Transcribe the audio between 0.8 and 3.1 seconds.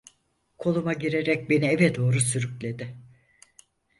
girerek beni eve doğru sürükledi.